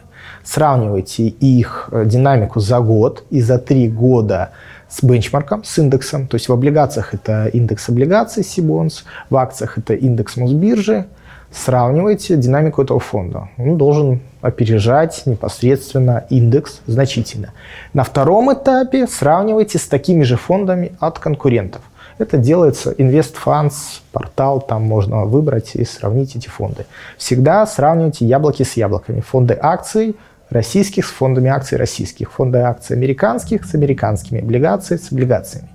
[0.44, 4.50] Сравнивайте их э, динамику за год и за три года
[4.86, 6.26] с бенчмарком, с индексом.
[6.26, 11.06] То есть в облигациях это индекс облигаций Сибонс, в акциях это индекс Мосбиржи.
[11.50, 13.48] Сравнивайте динамику этого фонда.
[13.56, 17.54] Он должен опережать непосредственно индекс значительно.
[17.94, 21.80] На втором этапе сравнивайте с такими же фондами от конкурентов.
[22.18, 26.86] Это делается InvestFunds, портал, там можно выбрать и сравнить эти фонды.
[27.16, 29.20] Всегда сравнивайте яблоки с яблоками.
[29.20, 30.16] Фонды акций–
[30.52, 35.68] российских с фондами акций российских, фонды акций американских с американскими, облигации с облигациями.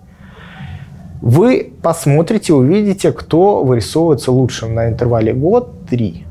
[1.22, 6.26] Вы посмотрите, увидите, кто вырисовывается лучше на интервале год-три.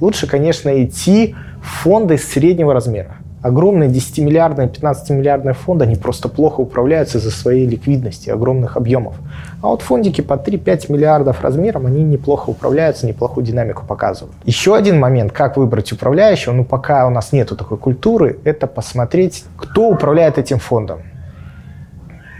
[0.00, 7.18] Лучше, конечно, идти в фонды среднего размера огромные 10-миллиардные, 15-миллиардные фонды, они просто плохо управляются
[7.18, 9.14] из-за своей ликвидности, огромных объемов.
[9.62, 14.34] А вот фондики по 3-5 миллиардов размером, они неплохо управляются, неплохую динамику показывают.
[14.44, 19.44] Еще один момент, как выбрать управляющего, ну пока у нас нету такой культуры, это посмотреть,
[19.56, 21.00] кто управляет этим фондом.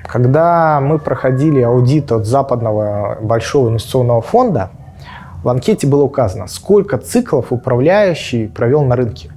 [0.06, 4.70] Когда мы проходили аудит от западного большого инвестиционного фонда,
[5.44, 9.30] в анкете было указано, сколько циклов управляющий провел на рынке.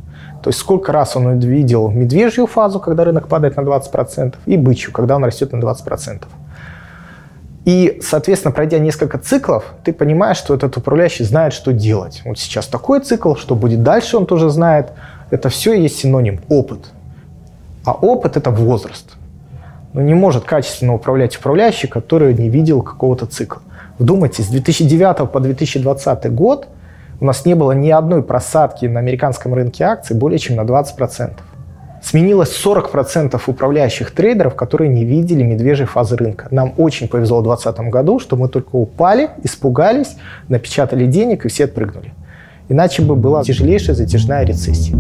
[0.44, 4.92] То есть сколько раз он видел медвежью фазу, когда рынок падает на 20%, и бычью,
[4.92, 6.24] когда он растет на 20%.
[7.64, 12.22] И, соответственно, пройдя несколько циклов, ты понимаешь, что этот управляющий знает, что делать.
[12.26, 14.92] Вот сейчас такой цикл, что будет дальше, он тоже знает.
[15.32, 16.92] Это все есть синоним– опыт.
[17.86, 19.14] А опыт– это возраст.
[19.94, 23.62] Но не может качественно управлять управляющий, который не видел какого-то цикла.
[23.98, 26.68] Вдумайтесь, с 2009 по 2020 год–
[27.24, 31.32] у нас не было ни одной просадки на американском рынке акций более чем на 20%.
[32.02, 36.48] Сменилось 40% управляющих трейдеров, которые не видели медвежьей фазы рынка.
[36.52, 40.18] Нам очень повезло в 2020 году, что мы только упали, испугались,
[40.50, 42.14] напечатали денег и все отпрыгнули.
[42.68, 44.98] Иначе бы была тяжелейшая затяжная рецессия.